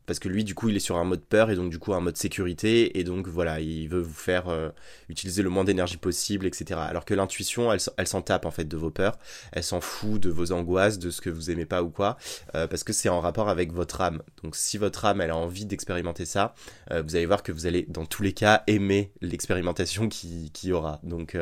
parce 0.06 0.18
que 0.18 0.28
lui 0.28 0.44
du 0.44 0.54
coup 0.54 0.68
il 0.68 0.76
est 0.76 0.80
sur 0.80 0.96
un 0.96 1.04
mode 1.04 1.22
peur 1.22 1.50
et 1.50 1.56
donc 1.56 1.70
du 1.70 1.78
coup 1.78 1.92
un 1.94 2.00
mode 2.00 2.16
sécurité. 2.16 2.98
Et 2.98 3.04
donc 3.04 3.28
voilà 3.28 3.60
il 3.60 3.88
veut 3.88 4.00
vous 4.00 4.14
faire 4.14 4.48
euh, 4.48 4.70
utiliser 5.08 5.42
le 5.42 5.50
moins 5.50 5.64
d'énergie 5.64 5.96
possible 5.96 6.46
etc 6.46 6.80
alors 6.88 7.04
que 7.04 7.14
l'intuition 7.14 7.72
elle, 7.72 7.80
elle 7.96 8.06
s'en 8.06 8.22
tape 8.22 8.46
en 8.46 8.50
fait 8.50 8.64
de 8.64 8.76
vos 8.76 8.90
peurs. 8.90 9.18
Elle 9.52 9.64
s'en 9.64 9.80
fout 9.80 10.20
de 10.20 10.30
vos 10.30 10.52
angoisses 10.52 10.98
de 10.98 11.10
ce 11.10 11.20
que 11.20 11.30
vous 11.30 11.50
aimez 11.50 11.66
pas 11.66 11.82
ou 11.82 11.90
quoi 11.90 12.16
euh, 12.54 12.66
parce 12.66 12.84
que 12.84 12.92
c'est 12.92 13.08
en 13.08 13.20
rapport 13.20 13.48
avec 13.48 13.72
votre 13.72 14.00
âme. 14.00 14.22
Donc 14.42 14.56
si 14.56 14.78
votre 14.78 15.04
âme 15.04 15.20
elle 15.20 15.30
a 15.30 15.36
envie 15.36 15.66
d'expérimenter 15.66 16.24
ça 16.24 16.54
euh, 16.90 17.02
vous 17.02 17.16
allez 17.16 17.26
voir 17.26 17.42
que 17.42 17.52
vous 17.52 17.66
allez 17.66 17.86
dans 17.88 18.06
tous 18.06 18.22
les 18.22 18.32
cas 18.32 18.62
aimer 18.66 19.12
l'expérimentation 19.20 20.08
qui, 20.08 20.50
qui 20.52 20.72
aura. 20.72 21.00
Donc 21.02 21.36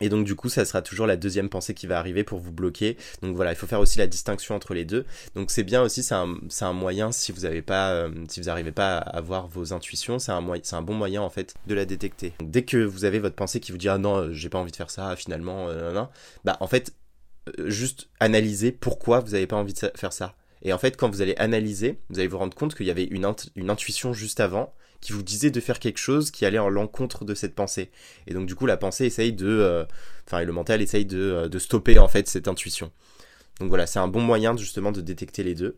et 0.00 0.08
donc 0.08 0.24
du 0.24 0.34
coup 0.34 0.48
ça 0.48 0.64
sera 0.64 0.82
toujours 0.82 1.06
la 1.06 1.16
deuxième 1.16 1.48
pensée 1.48 1.74
qui 1.74 1.86
va 1.86 1.98
arriver 1.98 2.24
pour 2.24 2.38
vous 2.38 2.52
bloquer 2.52 2.96
donc 3.22 3.34
voilà 3.36 3.52
il 3.52 3.56
faut 3.56 3.66
faire 3.66 3.80
aussi 3.80 3.98
la 3.98 4.06
distinction 4.06 4.54
entre 4.54 4.74
les 4.74 4.84
deux 4.84 5.04
donc 5.34 5.50
c'est 5.50 5.64
bien 5.64 5.82
aussi 5.82 6.02
c'est 6.02 6.14
un, 6.14 6.36
un 6.60 6.72
moyen 6.72 7.12
si 7.12 7.32
vous 7.32 7.40
n'avez 7.40 7.62
pas 7.62 7.90
euh, 7.90 8.10
si 8.28 8.40
vous 8.40 8.46
n'arrivez 8.46 8.72
pas 8.72 8.98
à 8.98 9.16
avoir 9.16 9.48
vos 9.48 9.72
intuitions, 9.72 10.18
c'est 10.18 10.32
un, 10.32 10.44
c'est 10.62 10.76
un 10.76 10.82
bon 10.82 10.94
moyen 10.94 11.22
en 11.22 11.30
fait 11.30 11.54
de 11.66 11.74
la 11.74 11.84
détecter. 11.84 12.32
dès 12.40 12.64
que 12.64 12.76
vous 12.76 13.04
avez 13.04 13.18
votre 13.18 13.36
pensée 13.36 13.60
qui 13.60 13.72
vous 13.72 13.78
dit 13.78 13.88
ah 13.88 13.98
non, 13.98 14.16
euh, 14.16 14.32
j'ai 14.32 14.48
pas 14.48 14.58
envie 14.58 14.70
de 14.70 14.76
faire 14.76 14.90
ça, 14.90 15.14
finalement, 15.16 15.68
euh, 15.68 15.92
non, 15.92 16.08
bah 16.44 16.56
en 16.60 16.66
fait, 16.66 16.94
juste 17.66 18.08
analyser 18.20 18.72
pourquoi 18.72 19.20
vous 19.20 19.32
n'avez 19.32 19.46
pas 19.46 19.56
envie 19.56 19.74
de 19.74 19.90
faire 19.94 20.12
ça. 20.12 20.34
Et 20.62 20.72
en 20.72 20.78
fait, 20.78 20.96
quand 20.96 21.08
vous 21.08 21.22
allez 21.22 21.36
analyser, 21.36 22.00
vous 22.10 22.18
allez 22.18 22.28
vous 22.28 22.38
rendre 22.38 22.56
compte 22.56 22.74
qu'il 22.74 22.86
y 22.86 22.90
avait 22.90 23.04
une, 23.04 23.32
une 23.54 23.70
intuition 23.70 24.12
juste 24.12 24.40
avant 24.40 24.74
qui 25.00 25.12
vous 25.12 25.22
disait 25.22 25.50
de 25.50 25.60
faire 25.60 25.78
quelque 25.78 25.98
chose 25.98 26.30
qui 26.30 26.44
allait 26.44 26.58
en 26.58 26.68
l'encontre 26.68 27.24
de 27.24 27.34
cette 27.34 27.54
pensée. 27.54 27.90
Et 28.26 28.34
donc 28.34 28.46
du 28.46 28.54
coup, 28.54 28.66
la 28.66 28.76
pensée 28.76 29.06
essaye 29.06 29.32
de, 29.32 29.86
enfin, 30.26 30.42
le 30.42 30.52
mental 30.52 30.82
essaye 30.82 31.04
de, 31.04 31.48
de 31.50 31.58
stopper 31.58 31.98
en 31.98 32.08
fait 32.08 32.28
cette 32.28 32.48
intuition. 32.48 32.90
Donc 33.60 33.68
voilà, 33.68 33.86
c'est 33.86 33.98
un 33.98 34.08
bon 34.08 34.20
moyen 34.20 34.56
justement 34.56 34.92
de 34.92 35.00
détecter 35.00 35.42
les 35.42 35.54
deux. 35.54 35.76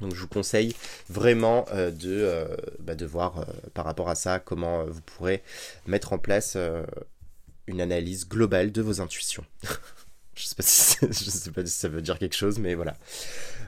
Donc 0.00 0.14
je 0.14 0.20
vous 0.20 0.28
conseille 0.28 0.74
vraiment 1.08 1.64
euh, 1.72 1.90
de, 1.90 2.10
euh, 2.10 2.46
bah, 2.80 2.94
de 2.94 3.06
voir 3.06 3.38
euh, 3.38 3.44
par 3.72 3.84
rapport 3.84 4.08
à 4.08 4.14
ça 4.14 4.38
comment 4.38 4.84
vous 4.84 5.00
pourrez 5.00 5.42
mettre 5.86 6.12
en 6.12 6.18
place 6.18 6.56
une 7.66 7.80
analyse 7.80 8.28
globale 8.28 8.72
de 8.72 8.82
vos 8.82 9.00
intuitions. 9.00 9.44
je 10.36 10.44
sais 10.44 10.54
pas 10.54 10.62
si 10.62 10.96
sais 11.12 11.50
pas 11.50 11.64
si 11.64 11.72
ça 11.72 11.88
veut 11.88 12.02
dire 12.02 12.18
quelque 12.18 12.36
chose, 12.36 12.58
mais 12.58 12.74
voilà. 12.74 12.94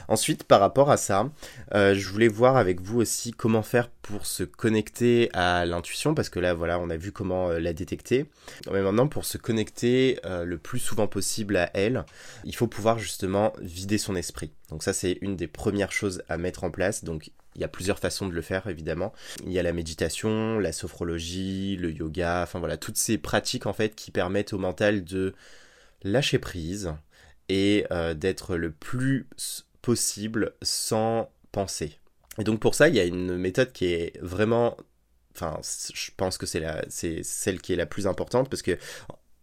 Ensuite, 0.06 0.44
par 0.44 0.61
rapport 0.61 0.91
à 0.91 0.97
ça, 0.97 1.31
euh, 1.75 1.94
je 1.94 2.09
voulais 2.09 2.29
voir 2.29 2.56
avec 2.56 2.81
vous 2.81 3.00
aussi 3.00 3.32
comment 3.32 3.62
faire 3.62 3.91
pour 3.91 4.26
se 4.26 4.43
connecter 4.43 5.29
à 5.35 5.67
l'intuition, 5.67 6.15
parce 6.15 6.31
que 6.31 6.41
là, 6.41 6.55
voilà, 6.55 6.79
on 6.79 6.88
a 6.88 6.97
vu 6.97 7.12
comment 7.12 7.50
euh, 7.50 7.59
la 7.59 7.73
détecter. 7.73 8.26
Mais 8.73 8.81
maintenant, 8.81 9.06
pour 9.06 9.25
se 9.25 9.37
connecter 9.37 10.19
euh, 10.25 10.44
le 10.44 10.56
plus 10.56 10.79
souvent 10.79 11.09
possible 11.09 11.56
à 11.56 11.70
elle, 11.75 12.05
il 12.44 12.55
faut 12.55 12.67
pouvoir 12.67 12.99
justement 12.99 13.53
vider 13.61 13.99
son 13.99 14.14
esprit. 14.14 14.50
Donc 14.71 14.82
ça, 14.82 14.93
c'est 14.93 15.19
une 15.21 15.37
des 15.37 15.47
premières 15.47 15.92
choses 15.92 16.23
à 16.28 16.38
mettre 16.38 16.64
en 16.64 16.71
place. 16.71 17.04
Donc 17.04 17.31
il 17.54 17.61
y 17.61 17.64
a 17.64 17.69
plusieurs 17.69 17.99
façons 17.99 18.28
de 18.28 18.33
le 18.33 18.42
faire, 18.42 18.66
évidemment. 18.66 19.12
Il 19.45 19.52
y 19.52 19.59
a 19.59 19.62
la 19.62 19.73
méditation, 19.73 20.59
la 20.59 20.73
sophrologie, 20.73 21.76
le 21.76 21.90
yoga, 21.90 22.42
enfin 22.42 22.61
voilà, 22.61 22.76
toutes 22.76 22.97
ces 22.97 23.19
pratiques 23.19 23.66
en 23.66 23.73
fait 23.73 23.95
qui 23.95 24.11
permettent 24.11 24.52
au 24.52 24.59
mental 24.59 25.04
de 25.04 25.35
lâcher 26.02 26.38
prise 26.38 26.95
et 27.49 27.87
d'être 28.17 28.57
le 28.57 28.71
plus 28.71 29.26
possible 29.83 30.52
sans 30.62 31.31
penser. 31.52 31.99
Et 32.38 32.45
donc 32.45 32.61
pour 32.61 32.75
ça, 32.75 32.88
il 32.88 32.95
y 32.95 33.00
a 33.00 33.05
une 33.05 33.37
méthode 33.37 33.73
qui 33.73 33.87
est 33.87 34.19
vraiment, 34.21 34.76
enfin, 35.35 35.61
je 35.62 36.11
pense 36.17 36.38
que 36.38 36.47
c'est 36.47 36.64
c'est 36.88 37.23
celle 37.23 37.61
qui 37.61 37.73
est 37.73 37.76
la 37.76 37.87
plus 37.87 38.07
importante 38.07 38.49
parce 38.49 38.62
que 38.62 38.78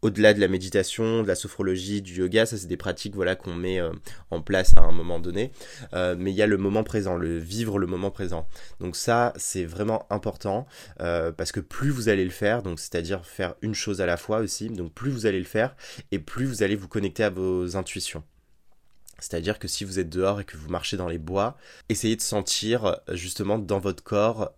au-delà 0.05 0.35
de 0.35 0.39
la 0.39 0.47
méditation, 0.47 1.23
de 1.23 1.27
la 1.27 1.33
sophrologie, 1.33 2.03
du 2.03 2.13
yoga, 2.19 2.45
ça 2.45 2.57
c'est 2.57 2.67
des 2.67 2.77
pratiques 2.77 3.15
voilà 3.15 3.35
qu'on 3.35 3.55
met 3.55 3.79
euh, 3.79 3.91
en 4.29 4.39
place 4.39 4.73
à 4.77 4.81
un 4.81 4.91
moment 4.91 5.19
donné. 5.19 5.51
Euh, 5.93 6.15
mais 6.17 6.31
il 6.31 6.35
y 6.35 6.43
a 6.43 6.47
le 6.47 6.57
moment 6.57 6.83
présent, 6.83 7.17
le 7.17 7.39
vivre 7.39 7.79
le 7.79 7.87
moment 7.87 8.11
présent. 8.11 8.47
Donc 8.79 8.95
ça 8.95 9.33
c'est 9.35 9.65
vraiment 9.65 10.05
important 10.11 10.67
euh, 11.01 11.31
parce 11.31 11.51
que 11.51 11.59
plus 11.59 11.89
vous 11.89 12.07
allez 12.07 12.23
le 12.23 12.29
faire, 12.29 12.61
donc 12.61 12.79
c'est-à-dire 12.79 13.25
faire 13.25 13.55
une 13.63 13.73
chose 13.73 13.99
à 13.99 14.05
la 14.05 14.15
fois 14.15 14.39
aussi, 14.39 14.69
donc 14.69 14.93
plus 14.93 15.09
vous 15.09 15.25
allez 15.25 15.39
le 15.39 15.45
faire 15.45 15.75
et 16.11 16.19
plus 16.19 16.45
vous 16.45 16.61
allez 16.61 16.75
vous 16.75 16.87
connecter 16.87 17.23
à 17.23 17.31
vos 17.31 17.75
intuitions. 17.75 18.23
C'est-à-dire 19.17 19.57
que 19.57 19.67
si 19.67 19.85
vous 19.85 19.97
êtes 19.97 20.09
dehors 20.09 20.41
et 20.41 20.43
que 20.43 20.57
vous 20.57 20.69
marchez 20.69 20.97
dans 20.97 21.07
les 21.07 21.17
bois, 21.17 21.57
essayez 21.89 22.15
de 22.15 22.21
sentir 22.21 22.99
justement 23.13 23.57
dans 23.57 23.79
votre 23.79 24.03
corps 24.03 24.53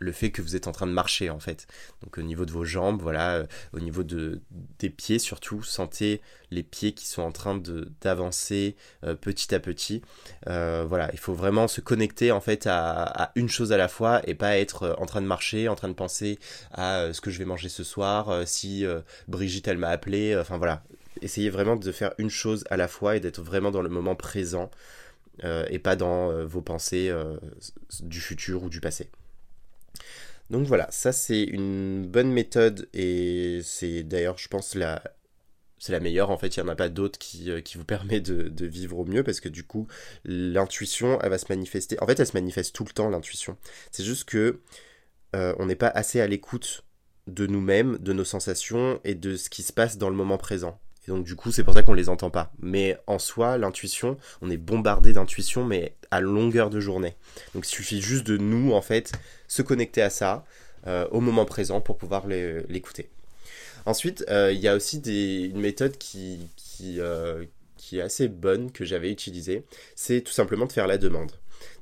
le 0.00 0.12
fait 0.12 0.30
que 0.30 0.42
vous 0.42 0.56
êtes 0.56 0.66
en 0.66 0.72
train 0.72 0.88
de 0.88 0.92
marcher 0.92 1.30
en 1.30 1.38
fait. 1.38 1.68
Donc 2.02 2.18
au 2.18 2.22
niveau 2.22 2.44
de 2.44 2.50
vos 2.50 2.64
jambes, 2.64 3.00
voilà, 3.00 3.34
euh, 3.34 3.46
au 3.72 3.80
niveau 3.80 4.02
de, 4.02 4.40
des 4.78 4.90
pieds 4.90 5.20
surtout, 5.20 5.62
sentez 5.62 6.20
les 6.50 6.64
pieds 6.64 6.92
qui 6.92 7.06
sont 7.06 7.22
en 7.22 7.30
train 7.30 7.56
de 7.56 7.88
d'avancer 8.00 8.74
petit 9.20 9.54
à 9.54 9.60
petit. 9.60 10.02
voilà, 10.46 11.10
il 11.12 11.18
faut 11.18 11.34
vraiment 11.34 11.68
se 11.68 11.80
connecter 11.80 12.32
en 12.32 12.40
fait 12.40 12.66
à, 12.66 13.04
à, 13.04 13.32
une 13.36 13.48
chose 13.48 13.72
à 13.72 13.76
la 13.76 13.86
fois 13.86 14.20
et 14.28 14.34
pas 14.34 14.58
être 14.58 14.96
en 14.98 15.06
train 15.06 15.22
de 15.22 15.26
marcher, 15.26 15.68
en 15.68 15.76
train 15.76 15.88
de 15.88 15.94
penser 15.94 16.40
à 16.72 17.12
ce 17.12 17.20
que 17.20 17.30
je 17.30 17.38
vais 17.38 17.44
manger 17.44 17.68
ce 17.68 17.84
soir, 17.84 18.42
si 18.48 18.84
Brigitte 19.28 19.68
elle 19.68 19.78
m'a 19.78 19.90
appelé, 19.90 20.36
enfin 20.36 20.58
voilà, 20.58 20.82
essayez 21.22 21.50
vraiment 21.50 21.76
de 21.76 21.92
faire 21.92 22.12
une 22.18 22.30
chose 22.30 22.64
à 22.70 22.76
la 22.76 22.88
fois 22.88 23.16
et 23.16 23.20
d'être 23.20 23.42
vraiment 23.42 23.70
dans 23.70 23.82
le 23.82 23.88
moment 23.88 24.14
présent 24.14 24.70
euh, 25.44 25.64
et 25.70 25.78
pas 25.78 25.96
dans 25.96 26.30
euh, 26.30 26.44
vos 26.44 26.62
pensées 26.62 27.08
euh, 27.08 27.36
du 28.02 28.20
futur 28.20 28.64
ou 28.64 28.68
du 28.68 28.80
passé. 28.80 29.08
Donc 30.50 30.66
voilà, 30.66 30.88
ça 30.90 31.12
c'est 31.12 31.42
une 31.42 32.06
bonne 32.06 32.32
méthode 32.32 32.88
et 32.92 33.60
c'est 33.62 34.02
d'ailleurs, 34.02 34.36
je 34.36 34.48
pense, 34.48 34.74
la, 34.74 35.02
c'est 35.80 35.92
la 35.92 36.00
meilleure. 36.00 36.30
En 36.30 36.38
fait, 36.38 36.56
il 36.56 36.62
n'y 36.62 36.68
en 36.68 36.72
a 36.72 36.76
pas 36.76 36.88
d'autre 36.88 37.18
qui, 37.18 37.50
euh, 37.50 37.60
qui, 37.60 37.78
vous 37.78 37.84
permet 37.84 38.20
de, 38.20 38.66
vivre 38.66 38.98
au 38.98 39.04
mieux 39.04 39.24
parce 39.24 39.40
que 39.40 39.48
du 39.48 39.64
coup, 39.64 39.88
l'intuition, 40.24 41.20
elle 41.22 41.30
va 41.30 41.38
se 41.38 41.46
manifester. 41.48 42.00
En 42.02 42.06
fait, 42.06 42.20
elle 42.20 42.26
se 42.26 42.36
manifeste 42.36 42.74
tout 42.74 42.84
le 42.84 42.92
temps, 42.92 43.08
l'intuition. 43.08 43.56
C'est 43.90 44.04
juste 44.04 44.24
que 44.28 44.60
euh, 45.34 45.54
on 45.58 45.66
n'est 45.66 45.76
pas 45.76 45.88
assez 45.88 46.20
à 46.20 46.26
l'écoute 46.26 46.84
de 47.26 47.46
nous-mêmes, 47.46 47.98
de 47.98 48.12
nos 48.12 48.24
sensations 48.24 49.00
et 49.04 49.14
de 49.14 49.36
ce 49.36 49.50
qui 49.50 49.62
se 49.62 49.72
passe 49.72 49.98
dans 49.98 50.10
le 50.10 50.16
moment 50.16 50.38
présent. 50.38 50.78
Et 51.06 51.10
donc, 51.10 51.24
du 51.24 51.34
coup, 51.34 51.50
c'est 51.50 51.64
pour 51.64 51.74
ça 51.74 51.82
qu'on 51.82 51.94
les 51.94 52.08
entend 52.08 52.30
pas. 52.30 52.52
Mais 52.60 52.98
en 53.06 53.18
soi, 53.18 53.58
l'intuition, 53.58 54.18
on 54.42 54.50
est 54.50 54.56
bombardé 54.56 55.12
d'intuition, 55.12 55.64
mais 55.64 55.94
à 56.10 56.20
longueur 56.20 56.70
de 56.70 56.80
journée. 56.80 57.16
Donc, 57.54 57.66
il 57.66 57.70
suffit 57.70 58.00
juste 58.00 58.26
de 58.26 58.36
nous, 58.36 58.72
en 58.72 58.82
fait, 58.82 59.12
se 59.48 59.62
connecter 59.62 60.02
à 60.02 60.10
ça 60.10 60.44
euh, 60.86 61.06
au 61.10 61.20
moment 61.20 61.44
présent 61.44 61.80
pour 61.80 61.96
pouvoir 61.98 62.26
l'écouter. 62.26 63.08
Ensuite, 63.86 64.24
euh, 64.28 64.52
il 64.52 64.60
y 64.60 64.68
a 64.68 64.74
aussi 64.74 64.98
une 64.98 65.60
méthode 65.60 65.96
qui, 65.98 66.48
euh, 66.98 67.44
qui, 67.76 67.98
est 67.98 68.02
assez 68.02 68.28
bonne 68.28 68.70
que 68.72 68.84
j'avais 68.84 69.10
utilisée. 69.10 69.64
C'est 69.94 70.20
tout 70.20 70.32
simplement 70.32 70.66
de 70.66 70.72
faire 70.72 70.86
la 70.86 70.98
demande. 70.98 71.32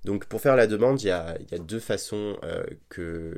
Donc 0.05 0.27
pour 0.27 0.41
faire 0.41 0.57
la 0.57 0.67
demande, 0.67 1.03
il 1.03 1.07
y 1.07 1.11
a, 1.11 1.37
deux 1.59 1.81
façons 1.81 2.37
euh, 2.45 2.65
que, 2.89 3.37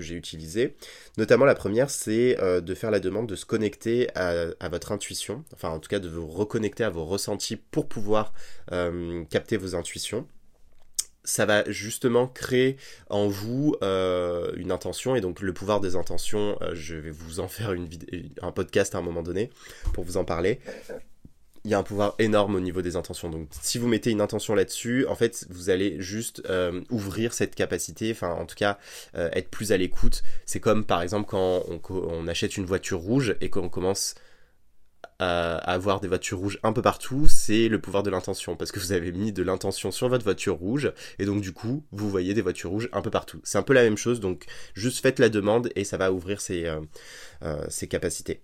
j'ai 0.00 0.14
utilisées. 0.14 0.76
Notamment 1.18 1.44
la 1.44 1.54
première, 1.54 1.90
c'est 1.90 2.36
de 2.36 2.74
faire 2.74 2.90
la 2.90 3.00
demande 3.00 3.28
de 3.28 3.36
se 3.36 3.46
connecter 3.46 4.08
à, 4.16 4.68
votre 4.68 4.92
intuition, 4.92 5.44
enfin 5.54 5.70
en 5.70 5.78
tout 5.78 5.88
cas 5.88 5.98
de 5.98 6.08
vous 6.08 6.26
reconnecter 6.26 6.84
à 6.84 6.90
vos 6.90 7.04
ressentis 7.04 7.56
pour 7.56 7.88
pouvoir 7.88 8.32
capter 9.30 9.56
vos 9.56 9.74
intuitions 9.74 10.26
ça 11.24 11.46
va 11.46 11.68
justement 11.70 12.26
créer 12.26 12.76
en 13.08 13.28
vous 13.28 13.76
euh, 13.82 14.52
une 14.56 14.72
intention 14.72 15.14
et 15.14 15.20
donc 15.20 15.40
le 15.40 15.52
pouvoir 15.52 15.80
des 15.80 15.96
intentions, 15.96 16.58
euh, 16.62 16.74
je 16.74 16.96
vais 16.96 17.10
vous 17.10 17.40
en 17.40 17.48
faire 17.48 17.74
un 18.42 18.52
podcast 18.52 18.94
à 18.94 18.98
un 18.98 19.02
moment 19.02 19.22
donné 19.22 19.50
pour 19.92 20.04
vous 20.04 20.16
en 20.16 20.24
parler. 20.24 20.60
Il 21.64 21.70
y 21.70 21.74
a 21.74 21.78
un 21.78 21.82
pouvoir 21.82 22.14
énorme 22.18 22.56
au 22.56 22.60
niveau 22.60 22.82
des 22.82 22.96
intentions. 22.96 23.30
Donc 23.30 23.48
si 23.60 23.78
vous 23.78 23.86
mettez 23.86 24.10
une 24.10 24.20
intention 24.20 24.54
là-dessus, 24.54 25.06
en 25.06 25.14
fait, 25.14 25.46
vous 25.48 25.70
allez 25.70 26.00
juste 26.00 26.42
euh, 26.50 26.82
ouvrir 26.90 27.34
cette 27.34 27.54
capacité, 27.54 28.10
enfin 28.10 28.32
en 28.32 28.46
tout 28.46 28.56
cas 28.56 28.78
être 29.14 29.48
plus 29.48 29.72
à 29.72 29.76
l'écoute. 29.76 30.22
C'est 30.44 30.60
comme 30.60 30.84
par 30.84 31.02
exemple 31.02 31.28
quand 31.28 31.62
on, 31.90 32.26
achète 32.26 32.56
une 32.56 32.64
voiture 32.64 32.98
rouge 32.98 33.36
et 33.40 33.50
qu'on 33.50 33.68
commence 33.68 34.14
à 35.22 35.56
avoir 35.56 36.00
des 36.00 36.08
voitures 36.08 36.38
rouges 36.38 36.58
un 36.62 36.72
peu 36.72 36.82
partout, 36.82 37.28
c'est 37.28 37.68
le 37.68 37.80
pouvoir 37.80 38.02
de 38.02 38.10
l'intention. 38.10 38.56
Parce 38.56 38.72
que 38.72 38.80
vous 38.80 38.92
avez 38.92 39.12
mis 39.12 39.32
de 39.32 39.42
l'intention 39.42 39.90
sur 39.90 40.08
votre 40.08 40.24
voiture 40.24 40.56
rouge, 40.56 40.92
et 41.18 41.24
donc 41.24 41.42
du 41.42 41.52
coup, 41.52 41.84
vous 41.92 42.10
voyez 42.10 42.34
des 42.34 42.42
voitures 42.42 42.70
rouges 42.70 42.88
un 42.92 43.02
peu 43.02 43.10
partout. 43.10 43.40
C'est 43.44 43.58
un 43.58 43.62
peu 43.62 43.72
la 43.72 43.82
même 43.82 43.96
chose, 43.96 44.20
donc 44.20 44.46
juste 44.74 45.00
faites 45.00 45.18
la 45.18 45.28
demande 45.28 45.70
et 45.76 45.84
ça 45.84 45.96
va 45.96 46.12
ouvrir 46.12 46.40
ses, 46.40 46.66
euh, 46.66 46.80
euh, 47.42 47.86
capacités. 47.88 48.42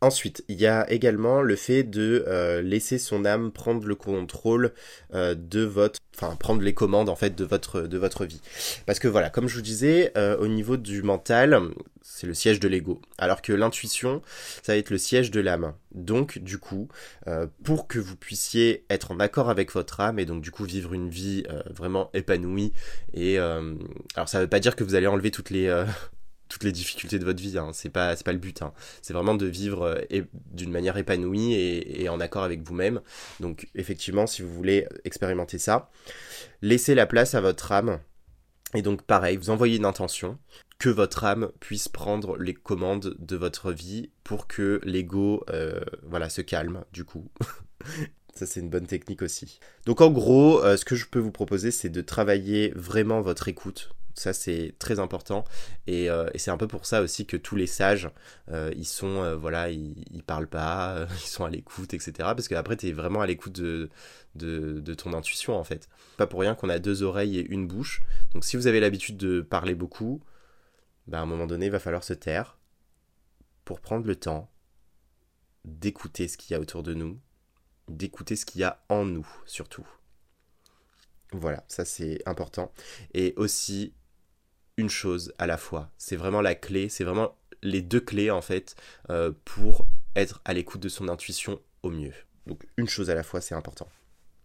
Ensuite, 0.00 0.44
il 0.48 0.60
y 0.60 0.66
a 0.66 0.90
également 0.90 1.42
le 1.42 1.56
fait 1.56 1.82
de 1.82 2.24
euh, 2.26 2.62
laisser 2.62 2.98
son 2.98 3.24
âme 3.24 3.52
prendre 3.52 3.86
le 3.86 3.94
contrôle 3.94 4.72
de 5.12 5.60
votre, 5.62 5.98
enfin 6.16 6.36
prendre 6.36 6.62
les 6.62 6.74
commandes 6.74 7.08
en 7.08 7.16
fait 7.16 7.36
de 7.36 7.44
votre 7.44 7.82
de 7.82 7.98
votre 7.98 8.24
vie. 8.24 8.40
Parce 8.86 8.98
que 8.98 9.08
voilà, 9.08 9.30
comme 9.30 9.48
je 9.48 9.56
vous 9.56 9.62
disais, 9.62 10.12
au 10.38 10.46
niveau 10.46 10.76
du 10.76 11.02
mental, 11.02 11.70
c'est 12.10 12.26
le 12.26 12.34
siège 12.34 12.60
de 12.60 12.68
l'ego. 12.68 13.00
Alors 13.18 13.40
que 13.40 13.52
l'intuition, 13.52 14.20
ça 14.62 14.72
va 14.72 14.78
être 14.78 14.90
le 14.90 14.98
siège 14.98 15.30
de 15.30 15.40
l'âme. 15.40 15.74
Donc, 15.94 16.38
du 16.38 16.58
coup, 16.58 16.88
euh, 17.28 17.46
pour 17.64 17.86
que 17.86 17.98
vous 17.98 18.16
puissiez 18.16 18.84
être 18.90 19.12
en 19.12 19.20
accord 19.20 19.48
avec 19.48 19.72
votre 19.72 20.00
âme 20.00 20.18
et 20.18 20.24
donc 20.24 20.42
du 20.42 20.50
coup 20.50 20.64
vivre 20.64 20.92
une 20.92 21.08
vie 21.08 21.44
euh, 21.50 21.62
vraiment 21.70 22.10
épanouie. 22.12 22.72
Et 23.14 23.38
euh, 23.38 23.74
alors, 24.16 24.28
ça 24.28 24.38
ne 24.38 24.42
veut 24.44 24.50
pas 24.50 24.60
dire 24.60 24.76
que 24.76 24.84
vous 24.84 24.94
allez 24.94 25.06
enlever 25.06 25.30
toutes 25.30 25.50
les 25.50 25.68
toutes 26.50 26.64
les 26.64 26.72
difficultés 26.72 27.18
de 27.18 27.24
votre 27.24 27.40
vie. 27.40 27.56
Hein. 27.56 27.70
C'est 27.72 27.88
pas 27.88 28.14
c'est 28.14 28.30
le 28.30 28.38
but. 28.38 28.60
Hein. 28.60 28.74
C'est 29.00 29.14
vraiment 29.14 29.34
de 29.34 29.46
vivre 29.46 29.98
d'une 30.52 30.70
manière 30.70 30.98
épanouie 30.98 31.54
et, 31.54 32.02
et 32.02 32.10
en 32.10 32.20
accord 32.20 32.42
avec 32.42 32.62
vous-même. 32.62 33.00
Donc, 33.40 33.68
effectivement, 33.74 34.26
si 34.26 34.42
vous 34.42 34.52
voulez 34.52 34.86
expérimenter 35.04 35.56
ça, 35.56 35.90
laissez 36.60 36.94
la 36.94 37.06
place 37.06 37.34
à 37.34 37.40
votre 37.40 37.72
âme. 37.72 38.00
Et 38.74 38.82
donc 38.82 39.02
pareil, 39.02 39.36
vous 39.36 39.50
envoyez 39.50 39.78
une 39.78 39.84
intention, 39.84 40.38
que 40.80 40.88
votre 40.88 41.24
âme 41.24 41.50
puisse 41.60 41.88
prendre 41.88 42.36
les 42.38 42.54
commandes 42.54 43.14
de 43.18 43.36
votre 43.36 43.70
vie 43.70 44.10
pour 44.24 44.48
que 44.48 44.80
l'ego 44.82 45.44
euh, 45.50 45.80
voilà, 46.02 46.28
se 46.30 46.40
calme, 46.40 46.84
du 46.92 47.04
coup. 47.04 47.30
Ça, 48.34 48.46
c'est 48.46 48.60
une 48.60 48.70
bonne 48.70 48.86
technique 48.86 49.22
aussi. 49.22 49.60
Donc, 49.84 50.00
en 50.00 50.10
gros, 50.10 50.64
euh, 50.64 50.76
ce 50.76 50.84
que 50.86 50.96
je 50.96 51.06
peux 51.06 51.18
vous 51.18 51.32
proposer, 51.32 51.70
c'est 51.70 51.90
de 51.90 52.00
travailler 52.00 52.72
vraiment 52.74 53.20
votre 53.20 53.48
écoute. 53.48 53.90
Ça, 54.14 54.32
c'est 54.32 54.74
très 54.78 54.98
important. 54.98 55.44
Et, 55.86 56.10
euh, 56.10 56.28
c'est 56.36 56.50
un 56.50 56.56
peu 56.56 56.68
pour 56.68 56.86
ça 56.86 57.02
aussi 57.02 57.26
que 57.26 57.36
tous 57.36 57.56
les 57.56 57.66
sages, 57.66 58.10
ils 58.76 58.86
sont, 58.86 59.36
voilà, 59.36 59.70
ils, 59.70 60.22
parlent 60.26 60.48
pas, 60.48 61.06
ils 61.14 61.28
sont 61.28 61.44
à 61.44 61.50
l'écoute, 61.50 61.94
etc. 61.94 62.12
Parce 62.18 62.48
qu'après, 62.48 62.76
tu 62.76 62.88
es 62.88 62.92
vraiment 62.92 63.20
à 63.20 63.26
l'écoute 63.26 63.52
de, 63.52 63.90
de, 64.34 64.80
de, 64.80 64.94
ton 64.94 65.12
intuition, 65.12 65.56
en 65.56 65.64
fait. 65.64 65.88
Pas 66.16 66.26
pour 66.26 66.40
rien 66.40 66.54
qu'on 66.54 66.68
a 66.68 66.78
deux 66.78 67.02
oreilles 67.02 67.38
et 67.38 67.46
une 67.50 67.66
bouche. 67.66 68.02
Donc, 68.34 68.44
si 68.44 68.56
vous 68.56 68.66
avez 68.66 68.80
l'habitude 68.80 69.16
de 69.16 69.40
parler 69.40 69.74
beaucoup, 69.74 70.20
bah, 71.06 71.18
à 71.18 71.22
un 71.22 71.26
moment 71.26 71.46
donné, 71.46 71.66
il 71.66 71.72
va 71.72 71.80
falloir 71.80 72.04
se 72.04 72.14
taire 72.14 72.58
pour 73.64 73.80
prendre 73.80 74.06
le 74.06 74.16
temps 74.16 74.50
d'écouter 75.64 76.28
ce 76.28 76.36
qu'il 76.36 76.52
y 76.52 76.56
a 76.56 76.60
autour 76.60 76.82
de 76.82 76.94
nous, 76.94 77.20
d'écouter 77.88 78.36
ce 78.36 78.46
qu'il 78.46 78.60
y 78.60 78.64
a 78.64 78.82
en 78.88 79.04
nous 79.04 79.28
surtout. 79.46 79.86
Voilà, 81.32 81.64
ça 81.68 81.84
c'est 81.84 82.20
important. 82.26 82.72
Et 83.14 83.34
aussi, 83.36 83.92
une 84.80 84.88
chose 84.88 85.32
à 85.38 85.46
la 85.46 85.58
fois. 85.58 85.90
C'est 85.98 86.16
vraiment 86.16 86.40
la 86.40 86.54
clé, 86.54 86.88
c'est 86.88 87.04
vraiment 87.04 87.36
les 87.62 87.82
deux 87.82 88.00
clés 88.00 88.30
en 88.30 88.40
fait 88.40 88.74
euh, 89.10 89.30
pour 89.44 89.86
être 90.16 90.40
à 90.44 90.54
l'écoute 90.54 90.80
de 90.80 90.88
son 90.88 91.08
intuition 91.08 91.60
au 91.82 91.90
mieux. 91.90 92.14
Donc 92.46 92.66
une 92.76 92.88
chose 92.88 93.10
à 93.10 93.14
la 93.14 93.22
fois, 93.22 93.40
c'est 93.40 93.54
important. 93.54 93.86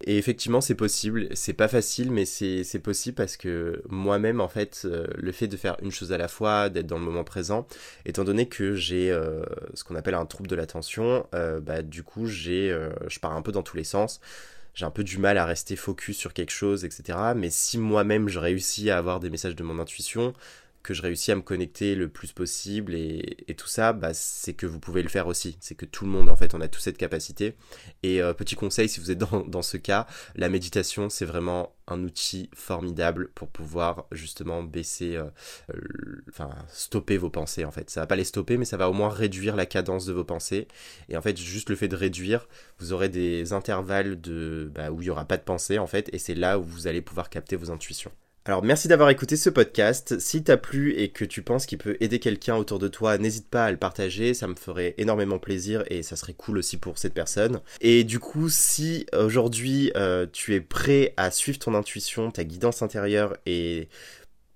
Et 0.03 0.17
effectivement, 0.17 0.59
c'est 0.59 0.75
possible. 0.75 1.29
C'est 1.33 1.53
pas 1.53 1.69
facile, 1.69 2.11
mais 2.11 2.25
c'est 2.25 2.81
possible 2.83 3.15
parce 3.15 3.37
que 3.37 3.81
moi-même, 3.87 4.41
en 4.41 4.49
fait, 4.49 4.81
euh, 4.83 5.07
le 5.15 5.31
fait 5.31 5.47
de 5.47 5.55
faire 5.55 5.77
une 5.81 5.89
chose 5.89 6.11
à 6.11 6.17
la 6.17 6.27
fois, 6.27 6.69
d'être 6.69 6.85
dans 6.85 6.99
le 6.99 7.05
moment 7.05 7.23
présent, 7.23 7.65
étant 8.05 8.25
donné 8.25 8.49
que 8.49 8.75
j'ai 8.75 9.09
euh, 9.09 9.41
ce 9.73 9.85
qu'on 9.85 9.95
appelle 9.95 10.15
un 10.15 10.25
trouble 10.25 10.49
de 10.49 10.55
l'attention, 10.55 11.25
bah, 11.31 11.81
du 11.81 12.03
coup, 12.03 12.27
j'ai, 12.27 12.77
je 13.07 13.19
pars 13.19 13.31
un 13.31 13.41
peu 13.41 13.53
dans 13.53 13.63
tous 13.63 13.77
les 13.77 13.85
sens. 13.85 14.19
J'ai 14.75 14.85
un 14.85 14.91
peu 14.91 15.03
du 15.05 15.17
mal 15.17 15.37
à 15.37 15.45
rester 15.45 15.75
focus 15.77 16.17
sur 16.17 16.33
quelque 16.33 16.51
chose, 16.51 16.83
etc. 16.83 17.33
Mais 17.35 17.49
si 17.49 17.77
moi-même 17.77 18.27
je 18.27 18.39
réussis 18.39 18.89
à 18.89 18.97
avoir 18.97 19.21
des 19.21 19.29
messages 19.29 19.55
de 19.55 19.63
mon 19.63 19.79
intuition, 19.79 20.33
que 20.85 20.93
je 20.93 21.01
réussis 21.01 21.31
à 21.31 21.35
me 21.35 21.41
connecter 21.41 21.95
le 21.95 22.07
plus 22.07 22.31
possible 22.31 22.93
et, 22.95 23.55
tout 23.57 23.67
ça, 23.67 23.93
bah, 23.93 24.13
c'est 24.13 24.53
que 24.53 24.65
vous 24.65 24.79
pouvez 24.79 25.01
le 25.01 25.09
faire 25.09 25.27
aussi. 25.27 25.57
C'est 25.59 25.75
que 25.75 25.85
tout 25.85 26.05
le 26.05 26.11
monde, 26.11 26.29
en 26.29 26.35
fait, 26.35 26.53
on 26.53 26.61
a 26.61 26.67
toute 26.67 26.83
cette 26.83 26.97
capacité. 26.97 27.55
Et 28.03 28.21
euh, 28.21 28.33
petit 28.33 28.55
conseil, 28.55 28.89
si 28.89 28.99
vous 28.99 29.11
êtes 29.11 29.17
dans, 29.17 29.61
ce 29.61 29.77
cas, 29.77 30.07
la 30.35 30.49
méditation, 30.49 31.09
c'est 31.09 31.25
vraiment 31.25 31.75
un 31.87 32.03
outil 32.03 32.49
formidable 32.53 33.29
pour 33.35 33.47
pouvoir 33.47 34.05
justement 34.11 34.63
baisser, 34.63 35.15
euh, 35.15 35.29
enfin 36.29 36.49
stopper 36.67 37.17
vos 37.17 37.29
pensées 37.29 37.63
en 37.63 37.71
fait. 37.71 37.89
Ça 37.89 38.01
va 38.01 38.07
pas 38.07 38.15
les 38.15 38.23
stopper, 38.23 38.57
mais 38.57 38.65
ça 38.65 38.77
va 38.77 38.89
au 38.89 38.93
moins 38.93 39.09
réduire 39.09 39.55
la 39.55 39.65
cadence 39.65 40.05
de 40.05 40.13
vos 40.13 40.23
pensées. 40.23 40.67
Et 41.09 41.17
en 41.17 41.21
fait, 41.21 41.37
juste 41.37 41.69
le 41.69 41.75
fait 41.75 41.87
de 41.87 41.95
réduire, 41.95 42.47
vous 42.79 42.93
aurez 42.93 43.09
des 43.09 43.53
intervalles 43.53 44.15
bah, 44.73 44.91
où 44.91 45.01
il 45.01 45.05
y 45.05 45.09
aura 45.09 45.25
pas 45.25 45.37
de 45.37 45.43
pensée 45.43 45.79
en 45.79 45.87
fait, 45.87 46.09
et 46.13 46.19
c'est 46.19 46.35
là 46.35 46.59
où 46.59 46.63
vous 46.63 46.87
allez 46.87 47.01
pouvoir 47.01 47.29
capter 47.29 47.55
vos 47.55 47.71
intuitions. 47.71 48.11
Alors 48.47 48.63
merci 48.63 48.87
d'avoir 48.87 49.09
écouté 49.09 49.37
ce 49.37 49.49
podcast. 49.49 50.19
Si 50.19 50.43
t'as 50.43 50.57
plu 50.57 50.93
et 50.93 51.09
que 51.09 51.25
tu 51.25 51.41
penses 51.41 51.65
qu'il 51.65 51.79
peut 51.79 51.97
aider 51.99 52.19
quelqu'un 52.19 52.55
autour 52.55 52.77
de 52.77 52.87
toi, 52.87 53.17
n'hésite 53.17 53.49
pas 53.49 53.65
à 53.65 53.71
le 53.71 53.77
partager, 53.77 54.35
ça 54.35 54.45
me 54.45 54.53
ferait 54.53 54.93
énormément 54.99 55.39
plaisir 55.39 55.83
et 55.87 56.03
ça 56.03 56.15
serait 56.15 56.35
cool 56.35 56.59
aussi 56.59 56.77
pour 56.77 56.99
cette 56.99 57.15
personne. 57.15 57.61
Et 57.81 58.03
du 58.03 58.19
coup, 58.19 58.47
si 58.49 59.07
aujourd'hui 59.17 59.91
euh, 59.95 60.27
tu 60.31 60.53
es 60.53 60.61
prêt 60.61 61.15
à 61.17 61.31
suivre 61.31 61.57
ton 61.57 61.73
intuition, 61.73 62.29
ta 62.29 62.43
guidance 62.43 62.83
intérieure 62.83 63.35
et 63.47 63.89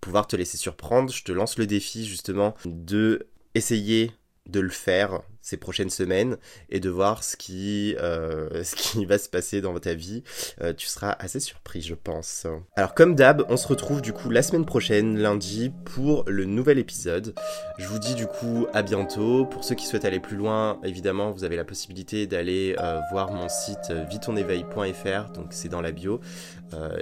pouvoir 0.02 0.28
te 0.28 0.36
laisser 0.36 0.58
surprendre, 0.58 1.12
je 1.12 1.24
te 1.24 1.32
lance 1.32 1.58
le 1.58 1.66
défi 1.66 2.06
justement 2.06 2.54
de 2.66 3.26
essayer 3.56 4.12
de 4.46 4.60
le 4.60 4.70
faire 4.70 5.24
ces 5.50 5.58
prochaines 5.58 5.90
semaines 5.90 6.38
et 6.70 6.80
de 6.80 6.90
voir 6.90 7.24
ce 7.24 7.36
qui, 7.36 7.96
euh, 8.00 8.64
va 9.08 9.18
se 9.18 9.30
passer 9.30 9.62
dans 9.62 9.78
ta 9.80 9.94
vie. 9.94 10.24
Euh, 10.62 10.74
tu 10.74 10.88
seras 10.88 11.16
assez 11.20 11.40
surpris, 11.40 11.82
je 11.82 11.96
pense. 11.96 12.46
Alors, 12.76 12.94
comme 12.94 13.16
d'hab, 13.16 13.46
on 13.50 13.58
se 13.58 13.68
retrouve 13.68 14.02
du 14.02 14.14
coup 14.14 14.30
la 14.30 14.44
semaine 14.44 14.66
prochaine, 14.66 15.18
lundi, 15.18 15.72
pour 15.86 16.24
le 16.28 16.46
nouvel 16.46 16.78
épisode. 16.78 17.34
Je 17.78 17.88
vous 17.88 18.00
dis 18.00 18.14
du 18.14 18.28
coup 18.28 18.68
à 18.74 18.84
bientôt. 18.84 19.46
Pour 19.46 19.64
ceux 19.64 19.76
qui 19.76 19.86
souhaitent 19.86 20.06
aller 20.06 20.20
plus 20.20 20.38
loin, 20.38 20.80
évidemment, 20.84 21.32
vous 21.32 21.44
avez 21.44 21.56
la 21.56 21.66
possibilité 21.66 22.28
d'aller 22.28 22.76
euh, 22.80 23.00
voir 23.12 23.32
mon 23.32 23.50
site 23.50 23.92
vitoneveil.fr, 24.10 25.32
donc 25.34 25.48
c'est 25.52 25.70
dans 25.70 25.82
la 25.82 25.92
bio, 25.92 26.20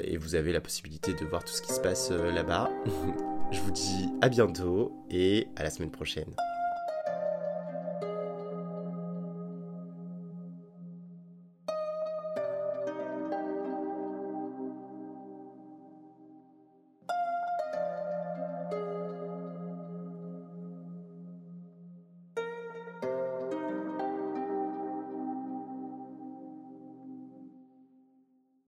et 0.04 0.16
vous 0.18 0.36
avez 0.36 0.54
la 0.54 0.62
possibilité 0.62 1.14
de 1.14 1.26
voir 1.26 1.44
tout 1.44 1.54
ce 1.54 1.62
qui 1.62 1.74
se 1.74 1.82
passe 1.82 2.12
là-bas. 2.12 2.70
je 3.52 3.60
vous 3.60 3.72
dis 3.72 4.10
à 4.22 4.30
bientôt 4.30 4.94
et 5.10 5.48
à 5.58 5.64
la 5.64 5.70
semaine 5.70 5.92
prochaine. 5.92 6.34